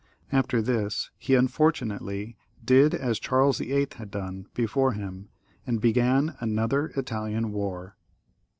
[0.31, 3.85] After this he unfortunately did as Charles VIII.
[3.97, 5.29] had done before him,
[5.67, 7.95] and began another Italian war.